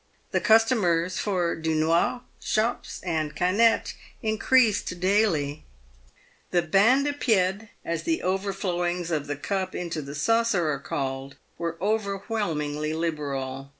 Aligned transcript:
The 0.31 0.39
customers 0.41 1.19
for 1.19 1.55
du 1.55 1.75
noir, 1.75 2.21
choppes, 2.41 3.01
and 3.03 3.35
canettes 3.35 3.93
increased 4.23 4.99
daily. 4.99 5.63
The 6.49 6.63
oains 6.63 7.03
de 7.03 7.13
pied— 7.13 7.69
as 7.93 8.01
the 8.01 8.23
overflowings 8.23 9.11
of 9.11 9.27
the 9.27 9.35
cup 9.35 9.75
into 9.75 10.01
the 10.01 10.15
saucer 10.15 10.71
are 10.71 10.79
called— 10.79 11.35
were 11.59 11.77
overwhelmingly 11.79 12.93
liberal. 12.93 13.69